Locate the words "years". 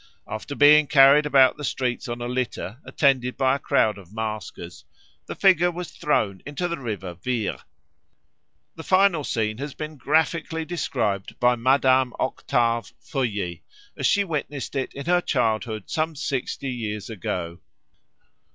16.71-17.07